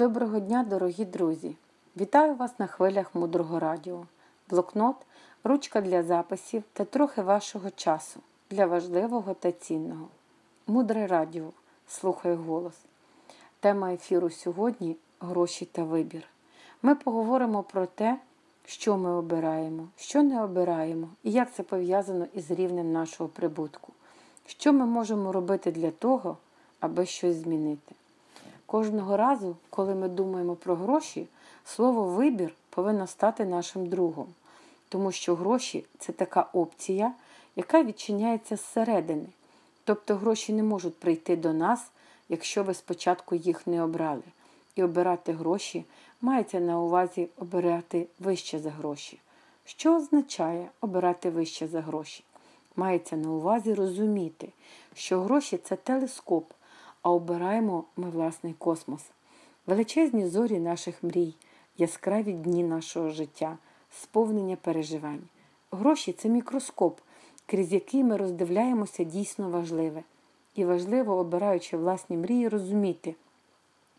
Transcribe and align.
Доброго 0.00 0.40
дня, 0.40 0.66
дорогі 0.70 1.04
друзі! 1.04 1.56
Вітаю 1.96 2.34
вас 2.34 2.58
на 2.58 2.66
хвилях 2.66 3.14
мудрого 3.14 3.58
радіо. 3.58 4.06
Блокнот, 4.50 4.96
ручка 5.44 5.80
для 5.80 6.02
записів 6.02 6.62
та 6.72 6.84
трохи 6.84 7.22
вашого 7.22 7.70
часу 7.70 8.20
для 8.50 8.66
важливого 8.66 9.34
та 9.34 9.52
цінного. 9.52 10.08
Мудре 10.66 11.06
радіо. 11.06 11.44
Слухай 11.88 12.34
голос. 12.34 12.74
Тема 13.60 13.92
ефіру 13.92 14.30
сьогодні 14.30 14.96
гроші 15.20 15.64
та 15.64 15.84
вибір. 15.84 16.24
Ми 16.82 16.94
поговоримо 16.94 17.62
про 17.62 17.86
те, 17.86 18.18
що 18.64 18.96
ми 18.96 19.10
обираємо, 19.10 19.88
що 19.96 20.22
не 20.22 20.44
обираємо 20.44 21.08
і 21.22 21.32
як 21.32 21.52
це 21.52 21.62
пов'язано 21.62 22.26
із 22.34 22.50
рівнем 22.50 22.92
нашого 22.92 23.28
прибутку. 23.28 23.92
Що 24.46 24.72
ми 24.72 24.86
можемо 24.86 25.32
робити 25.32 25.72
для 25.72 25.90
того, 25.90 26.36
аби 26.80 27.06
щось 27.06 27.36
змінити. 27.36 27.94
Кожного 28.70 29.16
разу, 29.16 29.56
коли 29.70 29.94
ми 29.94 30.08
думаємо 30.08 30.54
про 30.54 30.76
гроші, 30.76 31.26
слово 31.64 32.04
вибір 32.04 32.54
повинно 32.70 33.06
стати 33.06 33.44
нашим 33.44 33.86
другом, 33.86 34.26
тому 34.88 35.12
що 35.12 35.34
гроші 35.34 35.84
це 35.98 36.12
така 36.12 36.48
опція, 36.52 37.12
яка 37.56 37.82
відчиняється 37.82 38.56
зсередини. 38.56 39.26
Тобто 39.84 40.16
гроші 40.16 40.52
не 40.52 40.62
можуть 40.62 40.98
прийти 40.98 41.36
до 41.36 41.52
нас, 41.52 41.90
якщо 42.28 42.64
ви 42.64 42.74
спочатку 42.74 43.34
їх 43.34 43.66
не 43.66 43.82
обрали. 43.82 44.22
І 44.74 44.82
обирати 44.82 45.32
гроші 45.32 45.84
мається 46.20 46.60
на 46.60 46.80
увазі 46.80 47.28
обирати 47.38 48.06
вище 48.18 48.58
за 48.58 48.70
гроші. 48.70 49.18
Що 49.64 49.96
означає 49.96 50.68
обирати 50.80 51.30
вище 51.30 51.68
за 51.68 51.80
гроші? 51.80 52.24
Мається 52.76 53.16
на 53.16 53.30
увазі 53.30 53.74
розуміти, 53.74 54.48
що 54.94 55.20
гроші 55.20 55.56
це 55.56 55.76
телескоп 55.76 56.52
а 57.02 57.10
обираємо 57.10 57.84
ми 57.96 58.10
власний 58.10 58.52
космос. 58.52 59.02
Величезні 59.66 60.26
зорі 60.26 60.58
наших 60.58 61.02
мрій, 61.02 61.34
яскраві 61.78 62.32
дні 62.32 62.64
нашого 62.64 63.10
життя, 63.10 63.58
сповнення 63.90 64.56
переживань. 64.56 65.22
Гроші 65.70 66.12
це 66.12 66.28
мікроскоп, 66.28 67.00
крізь 67.46 67.72
який 67.72 68.04
ми 68.04 68.16
роздивляємося 68.16 69.04
дійсно 69.04 69.50
важливе. 69.50 70.02
І 70.54 70.64
важливо, 70.64 71.16
обираючи 71.16 71.76
власні 71.76 72.16
мрії, 72.16 72.48
розуміти, 72.48 73.14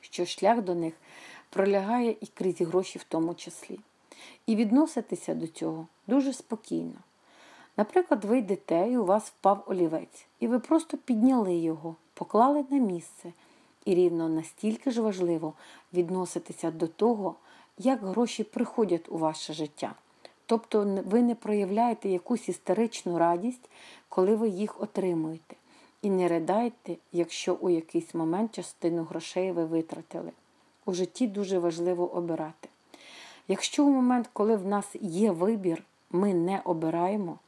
що 0.00 0.24
шлях 0.24 0.62
до 0.62 0.74
них 0.74 0.94
пролягає 1.50 2.16
і 2.20 2.26
крізь 2.26 2.60
гроші 2.60 2.98
в 2.98 3.04
тому 3.04 3.34
числі. 3.34 3.78
І 4.46 4.56
відноситися 4.56 5.34
до 5.34 5.46
цього 5.46 5.86
дуже 6.06 6.32
спокійно. 6.32 6.94
Наприклад, 7.76 8.24
ви 8.24 8.38
йдете 8.38 8.88
і 8.90 8.96
у 8.96 9.04
вас 9.04 9.28
впав 9.28 9.64
олівець, 9.66 10.26
і 10.40 10.46
ви 10.46 10.58
просто 10.58 10.96
підняли 10.96 11.54
його, 11.54 11.96
поклали 12.16 12.64
на 12.70 12.78
місце. 12.78 13.32
І 13.84 13.94
рівно 13.94 14.28
настільки 14.28 14.90
ж 14.90 15.00
важливо 15.00 15.52
відноситися 15.92 16.70
до 16.70 16.86
того, 16.86 17.34
як 17.78 18.02
гроші 18.02 18.44
приходять 18.44 19.08
у 19.08 19.18
ваше 19.18 19.52
життя. 19.52 19.94
Тобто 20.46 21.02
ви 21.06 21.22
не 21.22 21.34
проявляєте 21.34 22.08
якусь 22.08 22.48
істеричну 22.48 23.18
радість, 23.18 23.70
коли 24.08 24.36
ви 24.36 24.48
їх 24.48 24.80
отримуєте. 24.82 25.56
І 26.02 26.10
не 26.10 26.28
ридайте, 26.28 26.96
якщо 27.12 27.54
у 27.54 27.70
якийсь 27.70 28.14
момент 28.14 28.52
частину 28.52 29.04
грошей 29.04 29.52
ви 29.52 29.64
витратили. 29.64 30.32
У 30.84 30.92
житті 30.92 31.26
дуже 31.26 31.58
важливо 31.58 32.14
обирати. 32.14 32.68
Якщо 33.48 33.84
у 33.84 33.90
момент, 33.90 34.30
коли 34.32 34.56
в 34.56 34.66
нас 34.66 34.96
є 35.00 35.30
вибір, 35.30 35.82
ми 36.10 36.34
не 36.34 36.60
обираємо, 36.64 37.38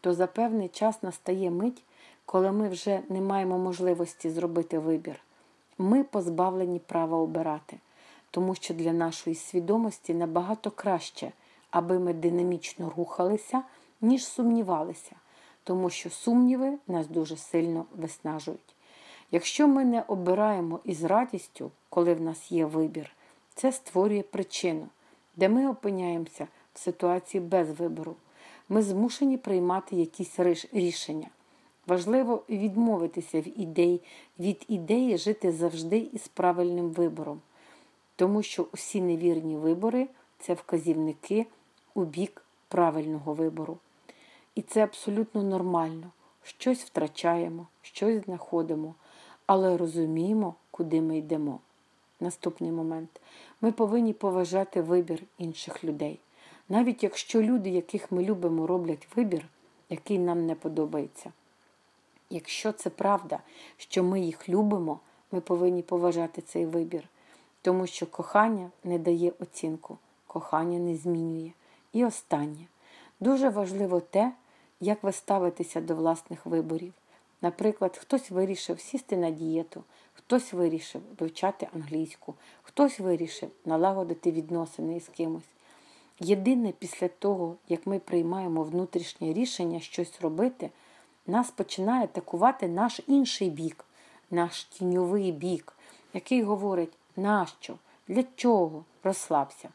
то 0.00 0.14
за 0.14 0.26
певний 0.26 0.68
час 0.68 1.02
настає 1.02 1.50
мить, 1.50 1.82
коли 2.26 2.52
ми 2.52 2.68
вже 2.68 3.00
не 3.08 3.20
маємо 3.20 3.58
можливості 3.58 4.30
зробити 4.30 4.78
вибір. 4.78 5.20
Ми 5.78 6.04
позбавлені 6.04 6.78
права 6.78 7.18
обирати, 7.18 7.78
тому 8.30 8.54
що 8.54 8.74
для 8.74 8.92
нашої 8.92 9.36
свідомості 9.36 10.14
набагато 10.14 10.70
краще, 10.70 11.32
аби 11.70 11.98
ми 11.98 12.12
динамічно 12.14 12.92
рухалися, 12.96 13.62
ніж 14.00 14.26
сумнівалися, 14.26 15.12
тому 15.64 15.90
що 15.90 16.10
сумніви 16.10 16.78
нас 16.86 17.08
дуже 17.08 17.36
сильно 17.36 17.84
виснажують. 17.96 18.74
Якщо 19.30 19.68
ми 19.68 19.84
не 19.84 20.02
обираємо 20.02 20.80
із 20.84 21.04
радістю, 21.04 21.70
коли 21.88 22.14
в 22.14 22.20
нас 22.20 22.52
є 22.52 22.66
вибір, 22.66 23.10
це 23.54 23.72
створює 23.72 24.22
причину, 24.22 24.88
де 25.36 25.48
ми 25.48 25.68
опиняємося 25.68 26.48
в 26.74 26.78
ситуації 26.78 27.40
без 27.40 27.70
вибору. 27.70 28.16
Ми 28.68 28.82
змушені 28.82 29.38
приймати 29.38 29.96
якісь 29.96 30.38
рішення. 30.72 31.28
Важливо 31.86 32.42
відмовитися 32.48 33.40
в 33.40 33.60
ідеї, 33.60 34.00
від 34.38 34.64
ідеї 34.68 35.18
жити 35.18 35.52
завжди 35.52 35.98
із 35.98 36.28
правильним 36.28 36.90
вибором, 36.90 37.40
тому 38.16 38.42
що 38.42 38.66
усі 38.72 39.00
невірні 39.00 39.56
вибори 39.56 40.08
це 40.38 40.54
вказівники 40.54 41.46
у 41.94 42.04
бік 42.04 42.42
правильного 42.68 43.34
вибору. 43.34 43.78
І 44.54 44.62
це 44.62 44.84
абсолютно 44.84 45.42
нормально. 45.42 46.10
Щось 46.42 46.84
втрачаємо, 46.84 47.66
щось 47.82 48.24
знаходимо, 48.24 48.94
але 49.46 49.76
розуміємо, 49.76 50.54
куди 50.70 51.00
ми 51.00 51.18
йдемо. 51.18 51.58
Наступний 52.20 52.70
момент. 52.70 53.20
Ми 53.60 53.72
повинні 53.72 54.12
поважати 54.12 54.82
вибір 54.82 55.22
інших 55.38 55.84
людей. 55.84 56.18
Навіть 56.68 57.02
якщо 57.02 57.42
люди, 57.42 57.70
яких 57.70 58.12
ми 58.12 58.24
любимо, 58.24 58.66
роблять 58.66 59.08
вибір, 59.16 59.46
який 59.90 60.18
нам 60.18 60.46
не 60.46 60.54
подобається. 60.54 61.32
Якщо 62.34 62.72
це 62.72 62.90
правда, 62.90 63.38
що 63.76 64.02
ми 64.02 64.20
їх 64.20 64.48
любимо, 64.48 65.00
ми 65.32 65.40
повинні 65.40 65.82
поважати 65.82 66.42
цей 66.42 66.66
вибір, 66.66 67.08
тому 67.62 67.86
що 67.86 68.06
кохання 68.06 68.70
не 68.84 68.98
дає 68.98 69.32
оцінку, 69.40 69.98
кохання 70.26 70.78
не 70.78 70.96
змінює. 70.96 71.50
І 71.92 72.04
останнє. 72.04 72.66
Дуже 73.20 73.48
важливо 73.48 74.00
те, 74.00 74.32
як 74.80 75.02
ви 75.02 75.12
ставитеся 75.12 75.80
до 75.80 75.94
власних 75.94 76.46
виборів. 76.46 76.92
Наприклад, 77.42 77.96
хтось 77.96 78.30
вирішив 78.30 78.80
сісти 78.80 79.16
на 79.16 79.30
дієту, 79.30 79.84
хтось 80.14 80.52
вирішив 80.52 81.02
вивчати 81.18 81.68
англійську, 81.74 82.34
хтось 82.62 83.00
вирішив 83.00 83.50
налагодити 83.64 84.32
відносини 84.32 84.96
із 84.96 85.08
кимось. 85.08 85.54
Єдине 86.20 86.72
після 86.78 87.08
того, 87.08 87.56
як 87.68 87.86
ми 87.86 87.98
приймаємо 87.98 88.62
внутрішнє 88.62 89.32
рішення 89.32 89.80
щось 89.80 90.20
робити 90.20 90.70
нас 91.26 91.50
починає 91.50 92.04
атакувати 92.04 92.68
наш 92.68 93.00
інший 93.06 93.50
бік, 93.50 93.84
наш 94.30 94.64
тіньовий 94.64 95.32
бік, 95.32 95.72
який 96.14 96.42
говорить, 96.42 96.92
нащо, 97.16 97.74
для 98.08 98.24
чого, 98.36 98.84
розслабся. 99.02 99.68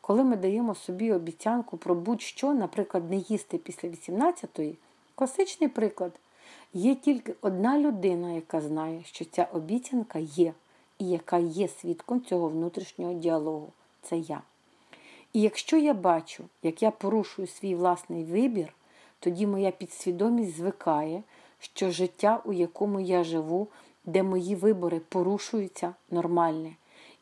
Коли 0.00 0.24
ми 0.24 0.36
даємо 0.36 0.74
собі 0.74 1.12
обіцянку 1.12 1.76
про 1.76 1.94
будь-що, 1.94 2.54
наприклад, 2.54 3.10
не 3.10 3.16
їсти 3.16 3.58
після 3.58 3.88
18-ї, 3.88 4.74
класичний 5.14 5.68
приклад, 5.68 6.12
є 6.72 6.94
тільки 6.94 7.34
одна 7.40 7.78
людина, 7.78 8.32
яка 8.32 8.60
знає, 8.60 9.02
що 9.04 9.24
ця 9.24 9.48
обіцянка 9.52 10.18
є, 10.18 10.52
і 10.98 11.08
яка 11.08 11.38
є 11.38 11.68
свідком 11.68 12.24
цього 12.24 12.48
внутрішнього 12.48 13.12
діалогу 13.12 13.72
це 14.02 14.18
я. 14.18 14.42
І 15.32 15.40
якщо 15.40 15.76
я 15.76 15.94
бачу, 15.94 16.44
як 16.62 16.82
я 16.82 16.90
порушую 16.90 17.48
свій 17.48 17.74
власний 17.74 18.24
вибір, 18.24 18.72
тоді 19.24 19.46
моя 19.46 19.70
підсвідомість 19.70 20.56
звикає, 20.56 21.22
що 21.58 21.90
життя, 21.90 22.42
у 22.44 22.52
якому 22.52 23.00
я 23.00 23.24
живу, 23.24 23.68
де 24.04 24.22
мої 24.22 24.54
вибори 24.54 25.00
порушуються, 25.08 25.94
нормальне. 26.10 26.72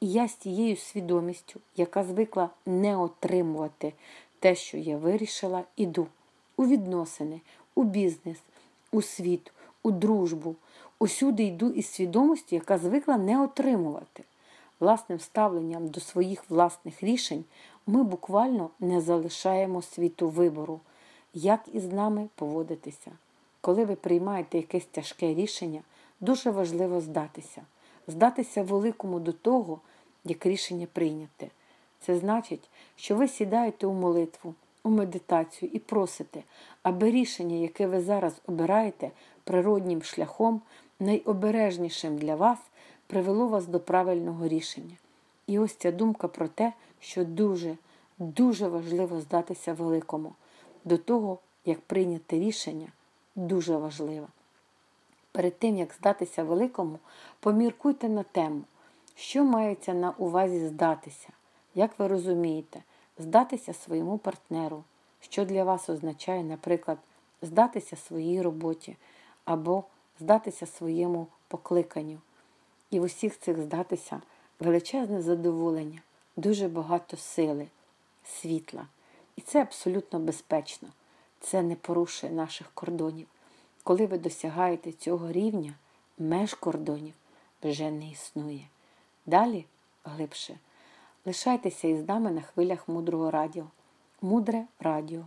І 0.00 0.12
я 0.12 0.28
з 0.28 0.34
тією 0.34 0.76
свідомістю, 0.76 1.60
яка 1.76 2.04
звикла 2.04 2.50
не 2.66 2.96
отримувати 2.96 3.92
те, 4.40 4.54
що 4.54 4.76
я 4.76 4.96
вирішила, 4.96 5.64
іду 5.76 6.06
у 6.56 6.66
відносини, 6.66 7.40
у 7.74 7.84
бізнес, 7.84 8.38
у 8.92 9.02
світ, 9.02 9.52
у 9.82 9.90
дружбу. 9.90 10.56
Усюди 10.98 11.42
йду 11.42 11.70
із 11.70 11.86
свідомості, 11.86 12.54
яка 12.54 12.78
звикла 12.78 13.16
не 13.16 13.42
отримувати. 13.42 14.24
Власним 14.80 15.20
ставленням 15.20 15.88
до 15.88 16.00
своїх 16.00 16.50
власних 16.50 17.02
рішень 17.02 17.44
ми 17.86 18.02
буквально 18.02 18.70
не 18.80 19.00
залишаємо 19.00 19.82
світу 19.82 20.28
вибору 20.28 20.80
як 21.38 21.60
із 21.72 21.92
нами 21.92 22.28
поводитися. 22.34 23.10
Коли 23.60 23.84
ви 23.84 23.94
приймаєте 23.94 24.58
якесь 24.58 24.84
тяжке 24.84 25.34
рішення, 25.34 25.82
дуже 26.20 26.50
важливо 26.50 27.00
здатися, 27.00 27.62
здатися 28.06 28.62
великому 28.62 29.20
до 29.20 29.32
того, 29.32 29.80
як 30.24 30.46
рішення 30.46 30.86
прийняте. 30.92 31.48
Це 32.00 32.18
значить, 32.18 32.70
що 32.96 33.16
ви 33.16 33.28
сідаєте 33.28 33.86
у 33.86 33.92
молитву, 33.92 34.54
у 34.84 34.90
медитацію 34.90 35.70
і 35.74 35.78
просите, 35.78 36.42
аби 36.82 37.10
рішення, 37.10 37.56
яке 37.56 37.86
ви 37.86 38.00
зараз 38.00 38.34
обираєте 38.46 39.10
природнім 39.44 40.02
шляхом, 40.02 40.60
найобережнішим 41.00 42.18
для 42.18 42.36
вас, 42.36 42.58
привело 43.06 43.48
вас 43.48 43.66
до 43.66 43.80
правильного 43.80 44.48
рішення. 44.48 44.96
І 45.46 45.58
ось 45.58 45.74
ця 45.74 45.92
думка 45.92 46.28
про 46.28 46.48
те, 46.48 46.72
що 47.00 47.24
дуже, 47.24 47.76
дуже 48.18 48.68
важливо 48.68 49.20
здатися 49.20 49.72
великому 49.72 50.32
до 50.88 50.98
того, 50.98 51.38
як 51.64 51.80
прийняти 51.80 52.38
рішення, 52.38 52.88
дуже 53.36 53.76
важлива. 53.76 54.28
Перед 55.32 55.58
тим, 55.58 55.76
як 55.76 55.94
здатися 55.94 56.44
великому, 56.44 56.98
поміркуйте 57.40 58.08
на 58.08 58.22
тему, 58.22 58.62
Що 59.14 59.44
мається 59.44 59.94
на 59.94 60.10
увазі 60.10 60.66
здатися? 60.66 61.28
Як 61.74 61.98
ви 61.98 62.08
розумієте, 62.08 62.82
здатися 63.18 63.74
своєму 63.74 64.18
партнеру, 64.18 64.84
що 65.20 65.44
для 65.44 65.64
вас 65.64 65.90
означає, 65.90 66.44
наприклад, 66.44 66.98
здатися 67.42 67.96
своїй 67.96 68.42
роботі 68.42 68.96
або 69.44 69.84
здатися 70.20 70.66
своєму 70.66 71.26
покликанню. 71.48 72.18
І 72.90 73.00
в 73.00 73.02
усіх 73.02 73.38
цих 73.38 73.62
здатися 73.62 74.20
величезне 74.60 75.22
задоволення, 75.22 76.02
дуже 76.36 76.68
багато 76.68 77.16
сили, 77.16 77.66
світла. 78.24 78.86
І 79.38 79.40
це 79.40 79.62
абсолютно 79.62 80.18
безпечно. 80.18 80.88
Це 81.40 81.62
не 81.62 81.74
порушує 81.74 82.32
наших 82.32 82.70
кордонів. 82.74 83.26
Коли 83.82 84.06
ви 84.06 84.18
досягаєте 84.18 84.92
цього 84.92 85.32
рівня, 85.32 85.74
меж 86.18 86.54
кордонів 86.54 87.14
вже 87.62 87.90
не 87.90 88.10
існує. 88.10 88.68
Далі 89.26 89.64
глибше. 90.04 90.58
Лишайтеся 91.26 91.88
із 91.88 92.08
нами 92.08 92.30
на 92.30 92.40
хвилях 92.40 92.88
мудрого 92.88 93.30
радіо. 93.30 93.64
Мудре 94.22 94.64
радіо. 94.80 95.24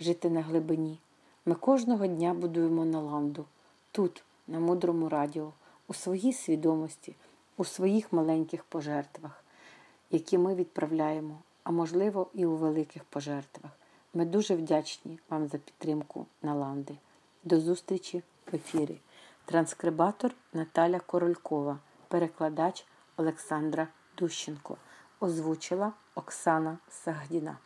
Жити 0.00 0.30
на 0.30 0.42
глибині. 0.42 0.98
Ми 1.46 1.54
кожного 1.54 2.06
дня 2.06 2.34
будуємо 2.34 2.84
наланду. 2.84 3.44
Тут, 3.92 4.22
на 4.48 4.60
мудрому 4.60 5.08
радіо, 5.08 5.52
у 5.88 5.94
своїй 5.94 6.32
свідомості, 6.32 7.14
у 7.56 7.64
своїх 7.64 8.12
маленьких 8.12 8.64
пожертвах, 8.64 9.44
які 10.10 10.38
ми 10.38 10.54
відправляємо, 10.54 11.38
а 11.64 11.70
можливо, 11.70 12.30
і 12.34 12.46
у 12.46 12.56
великих 12.56 13.04
пожертвах. 13.04 13.70
Ми 14.14 14.24
дуже 14.24 14.56
вдячні 14.56 15.18
вам 15.30 15.48
за 15.48 15.58
підтримку 15.58 16.26
Наланди. 16.42 16.96
До 17.44 17.60
зустрічі 17.60 18.22
в 18.52 18.56
ефірі. 18.56 19.00
Транскрибатор 19.44 20.32
Наталя 20.52 21.00
Королькова, 21.00 21.78
перекладач 22.08 22.86
Олександра 23.16 23.88
Дущенко. 24.18 24.76
Озвучила 25.20 25.92
Оксана 26.14 26.78
Сагдіна. 26.90 27.56